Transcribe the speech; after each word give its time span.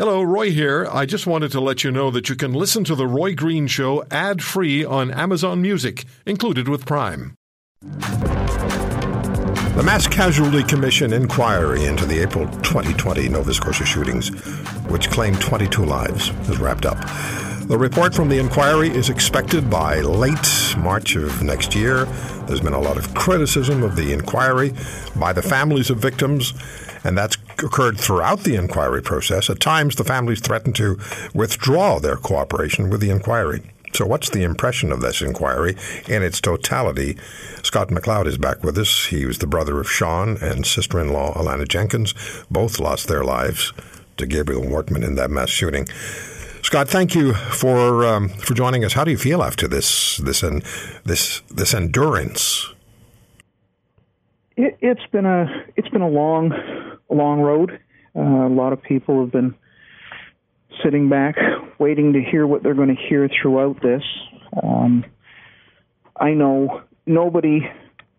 Hello, 0.00 0.22
Roy 0.22 0.50
here. 0.50 0.88
I 0.90 1.04
just 1.04 1.26
wanted 1.26 1.52
to 1.52 1.60
let 1.60 1.84
you 1.84 1.90
know 1.90 2.10
that 2.10 2.30
you 2.30 2.34
can 2.34 2.54
listen 2.54 2.84
to 2.84 2.94
The 2.94 3.06
Roy 3.06 3.34
Green 3.34 3.66
Show 3.66 4.02
ad 4.10 4.42
free 4.42 4.82
on 4.82 5.10
Amazon 5.10 5.60
Music, 5.60 6.06
included 6.24 6.68
with 6.68 6.86
Prime. 6.86 7.34
The 7.82 9.82
Mass 9.84 10.06
Casualty 10.06 10.62
Commission 10.62 11.12
inquiry 11.12 11.84
into 11.84 12.06
the 12.06 12.18
April 12.18 12.46
2020 12.62 13.28
Nova 13.28 13.52
Scotia 13.52 13.84
shootings, 13.84 14.30
which 14.88 15.10
claimed 15.10 15.38
22 15.38 15.84
lives, 15.84 16.30
is 16.48 16.58
wrapped 16.58 16.86
up. 16.86 16.96
The 17.66 17.76
report 17.76 18.14
from 18.14 18.30
the 18.30 18.38
inquiry 18.38 18.88
is 18.88 19.10
expected 19.10 19.68
by 19.68 20.00
late 20.00 20.74
March 20.78 21.14
of 21.14 21.42
next 21.42 21.74
year. 21.74 22.06
There's 22.46 22.62
been 22.62 22.72
a 22.72 22.80
lot 22.80 22.96
of 22.96 23.14
criticism 23.14 23.82
of 23.82 23.96
the 23.96 24.14
inquiry 24.14 24.72
by 25.14 25.34
the 25.34 25.42
families 25.42 25.90
of 25.90 25.98
victims 25.98 26.54
and 27.04 27.16
that's 27.16 27.36
occurred 27.62 27.98
throughout 27.98 28.40
the 28.40 28.56
inquiry 28.56 29.02
process. 29.02 29.50
At 29.50 29.60
times, 29.60 29.96
the 29.96 30.04
families 30.04 30.40
threatened 30.40 30.76
to 30.76 30.98
withdraw 31.34 31.98
their 31.98 32.16
cooperation 32.16 32.90
with 32.90 33.00
the 33.00 33.10
inquiry. 33.10 33.62
So, 33.92 34.06
what's 34.06 34.30
the 34.30 34.44
impression 34.44 34.92
of 34.92 35.00
this 35.00 35.20
inquiry 35.20 35.76
in 36.08 36.22
its 36.22 36.40
totality? 36.40 37.16
Scott 37.62 37.88
McLeod 37.88 38.26
is 38.26 38.38
back 38.38 38.62
with 38.62 38.78
us. 38.78 39.06
He 39.06 39.26
was 39.26 39.38
the 39.38 39.46
brother 39.46 39.80
of 39.80 39.90
Sean 39.90 40.36
and 40.40 40.64
sister 40.64 41.00
in 41.00 41.12
law 41.12 41.34
Alanna 41.34 41.66
Jenkins. 41.66 42.14
Both 42.50 42.78
lost 42.78 43.08
their 43.08 43.24
lives 43.24 43.72
to 44.16 44.26
Gabriel 44.26 44.62
Wortman 44.62 45.04
in 45.04 45.16
that 45.16 45.30
mass 45.30 45.48
shooting. 45.48 45.88
Scott, 46.62 46.88
thank 46.88 47.14
you 47.14 47.34
for 47.34 48.04
um, 48.04 48.28
for 48.28 48.54
joining 48.54 48.84
us. 48.84 48.92
How 48.92 49.02
do 49.02 49.10
you 49.10 49.18
feel 49.18 49.42
after 49.42 49.66
this 49.66 50.18
this 50.18 50.42
and 50.42 50.62
this 51.04 51.40
this 51.50 51.74
endurance? 51.74 52.68
It, 54.56 54.78
has 54.82 54.98
been 55.10 55.26
a 55.26 55.46
it's 55.76 55.88
been 55.88 56.02
a 56.02 56.08
long 56.08 56.52
long 57.10 57.40
road. 57.40 57.80
Uh, 58.16 58.20
a 58.20 58.52
lot 58.52 58.72
of 58.72 58.82
people 58.82 59.20
have 59.20 59.32
been 59.32 59.54
sitting 60.84 61.08
back, 61.08 61.36
waiting 61.78 62.14
to 62.14 62.22
hear 62.22 62.46
what 62.46 62.62
they're 62.62 62.74
going 62.74 62.94
to 62.94 63.02
hear 63.08 63.28
throughout 63.28 63.80
this. 63.82 64.02
Um, 64.62 65.04
I 66.16 66.30
know 66.30 66.82
nobody 67.06 67.60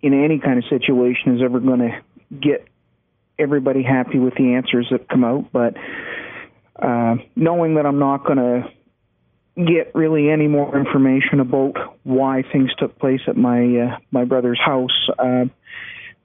in 0.02 0.24
any 0.24 0.40
kind 0.40 0.58
of 0.58 0.66
situation 0.70 1.36
is 1.36 1.42
ever 1.44 1.60
going 1.60 1.80
to 1.80 2.02
get 2.36 2.68
everybody 3.38 3.84
happy 3.84 4.20
with 4.20 4.36
the 4.36 4.54
answers 4.54 4.88
that 4.92 5.10
come 5.10 5.24
out, 5.24 5.52
but 5.52 5.76
uh, 6.82 7.16
knowing 7.36 7.76
that 7.76 7.86
I'm 7.86 8.00
not 8.00 8.26
going 8.26 8.38
to 8.38 8.64
get 9.56 9.94
really 9.94 10.30
any 10.30 10.48
more 10.48 10.78
information 10.78 11.40
about 11.40 11.74
why 12.04 12.44
things 12.52 12.72
took 12.78 12.98
place 12.98 13.22
at 13.28 13.36
my 13.36 13.60
uh, 13.62 13.98
my 14.12 14.24
brother's 14.24 14.60
house, 14.60 15.10
uh, 15.20 15.46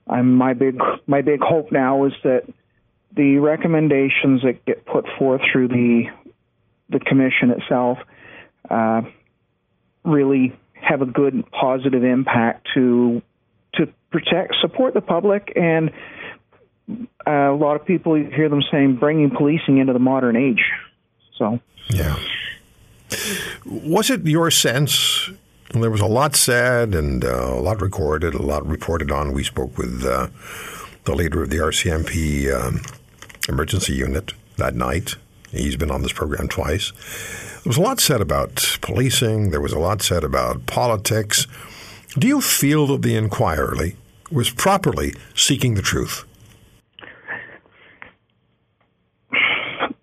I'm 0.09 0.35
my 0.35 0.53
big 0.53 0.79
my 1.05 1.21
big 1.21 1.41
hope 1.41 1.71
now 1.71 2.05
is 2.05 2.13
that 2.23 2.43
the 3.15 3.37
recommendations 3.37 4.41
that 4.43 4.63
get 4.65 4.85
put 4.85 5.05
forth 5.17 5.41
through 5.51 5.69
the 5.69 6.03
the 6.89 6.99
commission 6.99 7.51
itself 7.51 7.97
uh, 8.69 9.01
really 10.03 10.55
have 10.73 11.01
a 11.01 11.05
good 11.05 11.43
positive 11.51 12.03
impact 12.03 12.67
to 12.73 13.21
to 13.73 13.87
protect 14.11 14.55
support 14.61 14.93
the 14.93 15.01
public 15.01 15.51
and 15.55 15.91
uh, 16.89 17.51
a 17.51 17.55
lot 17.55 17.79
of 17.79 17.85
people 17.85 18.15
hear 18.15 18.47
them 18.47 18.61
saying 18.71 18.95
bringing 18.95 19.29
policing 19.29 19.77
into 19.77 19.91
the 19.91 19.99
modern 19.99 20.37
age. 20.37 20.63
So. 21.37 21.59
Yeah. 21.89 22.15
Was 23.65 24.09
it 24.09 24.25
your 24.25 24.51
sense 24.51 25.29
there 25.71 25.91
was 25.91 26.01
a 26.01 26.07
lot 26.07 26.35
said 26.35 26.95
and 26.95 27.23
uh, 27.25 27.53
a 27.53 27.61
lot 27.61 27.81
recorded, 27.81 28.33
a 28.33 28.41
lot 28.41 28.65
reported 28.65 29.11
on. 29.11 29.33
We 29.33 29.43
spoke 29.43 29.77
with 29.77 30.05
uh, 30.05 30.27
the 31.03 31.15
leader 31.15 31.43
of 31.43 31.49
the 31.49 31.57
RCMP 31.57 32.53
um, 32.53 32.81
emergency 33.49 33.93
unit 33.93 34.33
that 34.57 34.75
night. 34.75 35.15
He's 35.51 35.75
been 35.75 35.91
on 35.91 36.01
this 36.01 36.13
program 36.13 36.47
twice. 36.47 36.91
There 37.63 37.69
was 37.69 37.77
a 37.77 37.81
lot 37.81 37.99
said 37.99 38.21
about 38.21 38.77
policing. 38.81 39.51
There 39.51 39.61
was 39.61 39.73
a 39.73 39.79
lot 39.79 40.01
said 40.01 40.23
about 40.23 40.65
politics. 40.65 41.47
Do 42.17 42.27
you 42.27 42.41
feel 42.41 42.87
that 42.87 43.01
the 43.01 43.15
inquiry 43.15 43.95
was 44.31 44.49
properly 44.49 45.13
seeking 45.35 45.75
the 45.75 45.81
truth? 45.81 46.23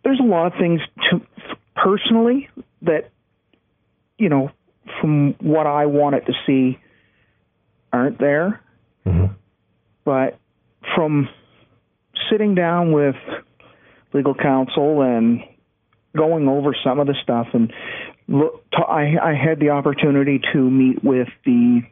There's 0.03 0.21
a 0.21 0.25
lot 0.25 0.53
of 0.53 0.59
things 0.59 0.81
to, 1.11 1.21
personally 1.75 2.49
that 2.83 3.11
you 4.19 4.29
know 4.29 4.51
from 5.01 5.35
what 5.41 5.67
I 5.67 5.87
wanted 5.87 6.27
to 6.27 6.33
see 6.47 6.79
aren't 7.93 8.19
there. 8.19 8.61
Mm-hmm. 9.07 9.33
But 10.05 10.39
from 10.95 11.29
sitting 12.31 12.55
down 12.55 12.93
with 12.93 13.17
legal 14.13 14.35
counsel 14.35 15.03
and 15.03 15.41
going 16.17 16.49
over 16.49 16.75
some 16.85 17.01
of 17.01 17.07
the 17.07 17.15
stuff 17.23 17.49
and 17.53 17.73
look, 18.29 18.65
I, 18.73 19.15
I 19.23 19.35
had 19.35 19.61
the 19.61 19.71
opportunity 19.71 20.41
to 20.53 20.59
meet 20.59 21.03
with 21.03 21.29
the 21.45 21.83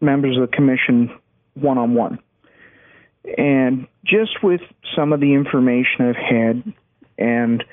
members 0.00 0.36
of 0.36 0.50
the 0.50 0.56
commission 0.56 1.10
one 1.54 1.78
on 1.78 1.94
one. 1.94 2.18
And 3.36 3.86
just 4.04 4.42
with 4.42 4.60
some 4.96 5.12
of 5.12 5.20
the 5.20 5.34
information 5.34 6.00
I've 6.00 6.16
had 6.16 6.72
and 7.18 7.64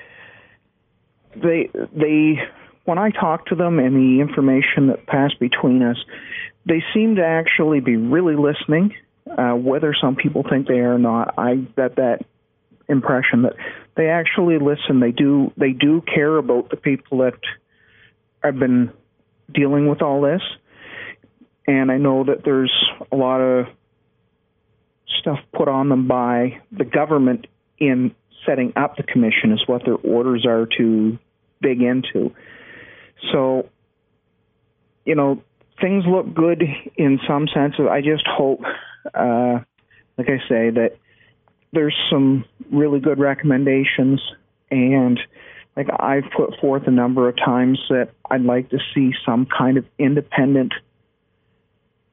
they 1.36 1.70
they 1.94 2.40
when 2.86 2.98
I 2.98 3.10
talked 3.10 3.50
to 3.50 3.56
them 3.56 3.80
and 3.80 3.96
the 3.96 4.22
information 4.22 4.88
that 4.88 5.06
passed 5.08 5.40
between 5.40 5.84
us, 5.84 5.98
they 6.66 6.84
seem 6.94 7.16
to 7.16 7.26
actually 7.26 7.80
be 7.80 7.96
really 7.98 8.36
listening. 8.36 8.94
Uh, 9.30 9.54
whether 9.54 9.94
some 10.00 10.16
people 10.16 10.44
think 10.48 10.68
they 10.68 10.80
are 10.80 10.94
or 10.94 11.00
not, 11.00 11.34
I 11.38 11.56
get 11.56 11.96
that 11.96 12.20
impression 12.88 13.42
that 13.42 13.56
they 13.96 14.08
actually 14.10 14.60
listen. 14.60 15.00
They 15.00 15.12
do. 15.12 15.52
They 15.58 15.72
do 15.72 16.02
care 16.02 16.38
about 16.38 16.70
the 16.70 16.78
people 16.78 17.20
that 17.20 17.40
have 18.44 18.60
been 18.60 18.92
dealing 19.52 19.88
with 19.88 20.02
all 20.02 20.22
this. 20.22 20.42
And 21.68 21.92
I 21.92 21.98
know 21.98 22.24
that 22.26 22.44
there's 22.46 22.74
a 23.12 23.16
lot 23.16 23.40
of 23.40 23.66
stuff 25.20 25.40
put 25.54 25.68
on 25.68 25.90
them 25.90 26.08
by 26.08 26.62
the 26.72 26.86
government 26.86 27.48
in 27.80 28.14
setting 28.46 28.74
up 28.76 28.96
the 28.98 29.04
commission, 29.04 29.52
is 29.52 29.64
what 29.66 29.84
their 29.86 29.96
orders 29.96 30.46
are 30.46 30.68
to 30.78 31.18
dig 31.64 31.82
into. 31.82 32.32
So, 33.32 33.70
you 35.06 35.16
know, 35.16 35.42
things 35.82 36.06
look 36.08 36.34
good 36.34 36.64
in 36.96 37.20
some 37.28 37.48
sense. 37.54 37.76
I 37.80 38.02
just 38.02 38.26
hope, 38.28 38.62
uh, 39.14 39.60
like 40.18 40.30
I 40.30 40.40
say, 40.48 40.70
that 40.72 40.98
there's 41.74 41.96
some 42.10 42.46
really 42.72 43.00
good 43.00 43.20
recommendations 43.20 44.22
and 44.72 45.20
like 45.76 45.88
I've 46.00 46.24
put 46.36 46.58
forth 46.60 46.84
a 46.88 46.92
number 46.92 47.28
of 47.28 47.36
times 47.36 47.80
that 47.90 48.12
I'd 48.32 48.42
like 48.42 48.70
to 48.70 48.80
see 48.94 49.12
some 49.26 49.46
kind 49.46 49.78
of 49.78 49.86
independent 50.00 50.74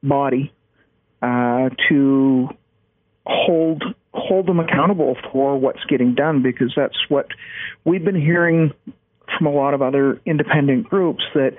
body 0.01 0.53
uh, 1.21 1.69
to 1.89 2.49
hold 3.25 3.83
hold 4.13 4.45
them 4.45 4.59
accountable 4.59 5.15
for 5.31 5.57
what's 5.57 5.83
getting 5.85 6.13
done 6.13 6.43
because 6.43 6.73
that's 6.75 6.97
what 7.09 7.27
we've 7.85 8.03
been 8.03 8.19
hearing 8.19 8.73
from 9.37 9.47
a 9.47 9.51
lot 9.51 9.73
of 9.73 9.81
other 9.81 10.21
independent 10.25 10.89
groups 10.89 11.23
that 11.33 11.55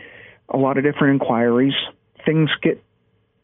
a 0.48 0.56
lot 0.56 0.78
of 0.78 0.84
different 0.84 1.20
inquiries, 1.20 1.74
things 2.24 2.50
get, 2.62 2.82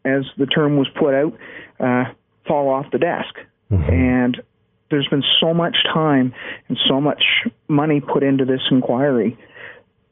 as 0.05 0.23
the 0.37 0.45
term 0.45 0.77
was 0.77 0.87
put 0.97 1.13
out, 1.13 1.37
uh, 1.79 2.11
fall 2.47 2.69
off 2.69 2.85
the 2.91 2.99
desk. 2.99 3.35
Mm-hmm. 3.71 3.91
And 3.91 4.41
there's 4.89 5.07
been 5.07 5.23
so 5.39 5.53
much 5.53 5.77
time 5.91 6.33
and 6.67 6.77
so 6.87 7.01
much 7.01 7.23
money 7.67 8.01
put 8.01 8.23
into 8.23 8.45
this 8.45 8.61
inquiry. 8.69 9.37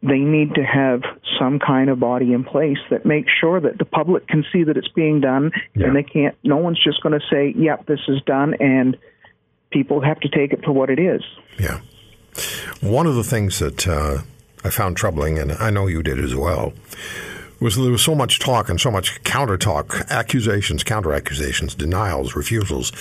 They 0.02 0.20
need 0.20 0.56
to 0.56 0.64
have 0.64 1.02
some 1.38 1.60
kind 1.60 1.90
of 1.90 2.00
body 2.00 2.32
in 2.32 2.46
place 2.46 2.78
that 2.90 3.06
makes 3.06 3.30
sure 3.40 3.60
that 3.60 3.78
the 3.78 3.86
public 3.86 4.28
can 4.28 4.46
see 4.52 4.64
that 4.64 4.78
it's 4.78 4.88
being 4.88 5.20
done 5.20 5.52
yeah. 5.76 5.88
and 5.88 5.96
they 5.96 6.04
can't, 6.04 6.36
no 6.44 6.58
one's 6.58 6.82
just 6.82 7.04
going 7.04 7.20
to 7.20 7.26
say, 7.30 7.54
yep, 7.58 7.86
this 7.86 8.00
is 8.08 8.22
done, 8.26 8.56
and 8.62 8.96
people 9.72 10.02
have 10.02 10.20
to 10.22 10.30
take 10.30 10.54
it 10.54 10.64
for 10.64 10.72
what 10.72 10.90
it 10.90 11.00
is. 11.00 11.22
Yeah. 11.60 11.82
One 12.82 13.08
of 13.08 13.16
the 13.16 13.26
things 13.26 13.60
that 13.60 13.88
uh, 13.88 14.20
I 14.64 14.70
found 14.70 14.96
troubling, 14.96 15.38
and 15.38 15.52
I 15.52 15.70
know 15.70 15.88
you 15.88 16.02
did 16.02 16.18
as 16.18 16.34
well, 16.34 16.72
was 17.60 17.76
there 17.76 17.92
was 17.92 18.02
so 18.02 18.16
much 18.16 18.40
talk 18.40 18.70
and 18.70 18.80
so 18.80 18.90
much 18.90 19.22
counter 19.24 19.58
talk, 19.58 19.96
accusations, 20.10 20.84
counter 20.84 21.14
accusations, 21.14 21.76
denials, 21.76 22.36
refusals 22.36 22.92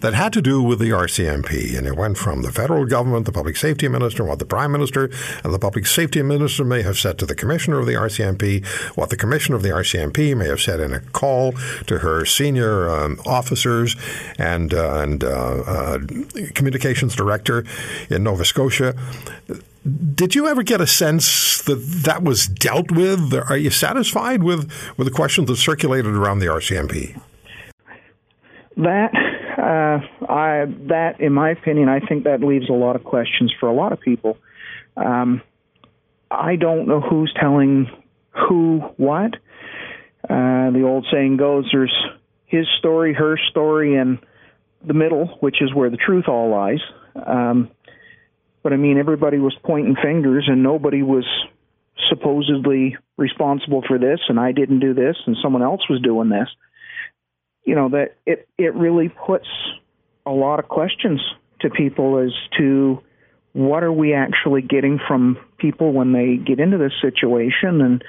that 0.00 0.14
had 0.14 0.32
to 0.32 0.42
do 0.42 0.62
with 0.62 0.78
the 0.78 0.90
RCMP. 0.90 1.76
And 1.76 1.86
it 1.86 1.96
went 1.96 2.18
from 2.18 2.42
the 2.42 2.52
federal 2.52 2.84
government, 2.84 3.26
the 3.26 3.32
public 3.32 3.56
safety 3.56 3.88
minister, 3.88 4.24
what 4.24 4.38
the 4.38 4.44
prime 4.44 4.72
minister 4.72 5.10
and 5.44 5.54
the 5.54 5.58
public 5.58 5.86
safety 5.86 6.22
minister 6.22 6.64
may 6.64 6.82
have 6.82 6.98
said 6.98 7.18
to 7.18 7.26
the 7.26 7.34
commissioner 7.34 7.78
of 7.78 7.86
the 7.86 7.94
RCMP, 7.94 8.66
what 8.96 9.10
the 9.10 9.16
commissioner 9.16 9.56
of 9.56 9.62
the 9.62 9.70
RCMP 9.70 10.36
may 10.36 10.46
have 10.46 10.60
said 10.60 10.80
in 10.80 10.92
a 10.92 11.00
call 11.00 11.52
to 11.86 11.98
her 11.98 12.24
senior 12.24 12.88
um, 12.88 13.20
officers 13.26 13.96
and, 14.38 14.74
uh, 14.74 15.00
and 15.00 15.24
uh, 15.24 15.28
uh, 15.28 15.98
communications 16.54 17.14
director 17.14 17.64
in 18.10 18.24
Nova 18.24 18.44
Scotia. 18.44 18.94
Did 19.88 20.34
you 20.34 20.46
ever 20.48 20.62
get 20.62 20.80
a 20.80 20.86
sense 20.86 21.62
that 21.62 21.76
that 22.04 22.22
was 22.22 22.46
dealt 22.46 22.90
with? 22.90 23.32
Are 23.34 23.56
you 23.56 23.70
satisfied 23.70 24.42
with, 24.42 24.70
with 24.96 25.06
the 25.06 25.12
questions 25.12 25.48
that 25.48 25.56
circulated 25.56 26.14
around 26.14 26.40
the 26.40 26.46
RCMP? 26.46 27.20
That 28.76 29.12
uh, 29.58 30.26
I 30.30 30.66
that, 30.86 31.20
in 31.20 31.32
my 31.32 31.50
opinion, 31.50 31.88
I 31.88 32.00
think 32.00 32.24
that 32.24 32.40
leaves 32.40 32.68
a 32.68 32.74
lot 32.74 32.96
of 32.96 33.04
questions 33.04 33.52
for 33.58 33.68
a 33.68 33.72
lot 33.72 33.92
of 33.92 34.00
people. 34.00 34.36
Um, 34.96 35.42
I 36.30 36.56
don't 36.56 36.86
know 36.86 37.00
who's 37.00 37.34
telling 37.38 37.90
who 38.30 38.80
what. 38.96 39.34
Uh, 40.28 40.70
the 40.70 40.82
old 40.84 41.06
saying 41.12 41.38
goes, 41.38 41.68
"There's 41.72 41.94
his 42.46 42.66
story, 42.78 43.14
her 43.14 43.36
story, 43.50 43.96
and 43.96 44.18
the 44.84 44.94
middle, 44.94 45.38
which 45.40 45.60
is 45.60 45.74
where 45.74 45.90
the 45.90 45.96
truth 45.96 46.28
all 46.28 46.50
lies." 46.50 46.80
Um, 47.14 47.70
but 48.62 48.72
I 48.72 48.76
mean, 48.76 48.98
everybody 48.98 49.38
was 49.38 49.56
pointing 49.64 49.96
fingers, 49.96 50.44
and 50.48 50.62
nobody 50.62 51.02
was 51.02 51.24
supposedly 52.08 52.96
responsible 53.16 53.82
for 53.86 53.98
this, 53.98 54.20
and 54.28 54.38
I 54.38 54.52
didn't 54.52 54.80
do 54.80 54.94
this, 54.94 55.16
and 55.26 55.36
someone 55.42 55.62
else 55.62 55.88
was 55.88 56.00
doing 56.00 56.28
this. 56.28 56.48
You 57.64 57.74
know 57.74 57.90
that 57.90 58.16
it 58.26 58.48
it 58.56 58.74
really 58.74 59.08
puts 59.08 59.48
a 60.24 60.30
lot 60.30 60.58
of 60.58 60.68
questions 60.68 61.20
to 61.60 61.70
people 61.70 62.18
as 62.18 62.32
to 62.58 63.02
what 63.52 63.82
are 63.82 63.92
we 63.92 64.14
actually 64.14 64.62
getting 64.62 64.98
from 65.06 65.38
people 65.58 65.92
when 65.92 66.12
they 66.12 66.36
get 66.36 66.60
into 66.60 66.78
this 66.78 66.92
situation. 67.02 67.80
And 67.80 68.04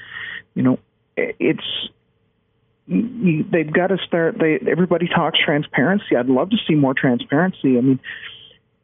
you 0.54 0.64
know 0.64 0.80
it's 1.18 1.90
you, 2.88 3.44
they've 3.52 3.72
got 3.72 3.88
to 3.88 3.98
start 4.08 4.38
they 4.40 4.60
everybody 4.70 5.08
talks 5.08 5.40
transparency. 5.44 6.16
I'd 6.18 6.28
love 6.28 6.52
to 6.52 6.58
see 6.68 6.76
more 6.76 6.94
transparency. 6.94 7.78
I 7.78 7.82
mean 7.82 8.00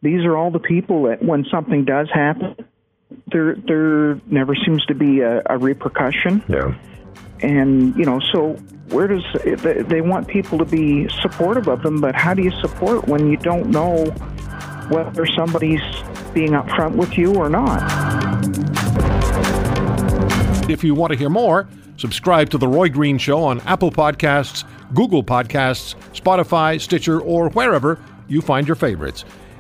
these 0.06 0.24
are 0.24 0.38
all 0.38 0.52
the 0.52 0.60
people 0.60 1.04
that 1.04 1.24
when 1.24 1.46
something 1.52 1.84
does 1.84 2.10
happen 2.14 2.56
there 3.28 3.56
there 3.68 4.16
never 4.28 4.56
seems 4.56 4.86
to 4.86 4.96
be 4.96 5.22
a, 5.22 5.42
a 5.48 5.58
repercussion 5.58 6.44
yeah 6.48 6.74
and 7.42 7.96
you 7.96 8.06
know 8.06 8.20
so 8.32 8.58
where 8.90 9.08
does 9.08 9.24
they 9.88 10.02
want 10.02 10.28
people 10.28 10.58
to 10.60 10.66
be 10.66 11.10
supportive 11.22 11.68
of 11.68 11.82
them, 11.82 12.00
but 12.00 12.16
how 12.16 12.34
do 12.34 12.44
you 12.44 12.52
support 12.62 13.08
when 13.08 13.30
you 13.30 13.38
don't 13.38 13.70
know 13.70 14.06
whether 14.90 15.26
somebody's 15.26 15.82
being 16.34 16.52
upfront 16.52 16.96
with 16.96 17.18
you 17.18 17.34
or 17.34 17.50
not? 17.50 17.82
If 20.70 20.84
you 20.84 20.94
want 20.94 21.14
to 21.14 21.18
hear 21.18 21.30
more, 21.30 21.68
subscribe 21.98 22.50
to 22.52 22.58
The 22.58 22.68
Roy 22.68 22.90
Green 22.90 23.18
Show 23.18 23.44
on 23.44 23.60
Apple 23.62 23.92
Podcasts, 23.92 24.64
Google 24.94 25.24
Podcasts, 25.24 25.96
Spotify, 26.14 26.80
Stitcher, 26.80 27.20
or 27.20 27.50
wherever 27.50 28.00
you 28.28 28.42
find 28.42 28.68
your 28.68 28.76
favorites. 28.76 29.26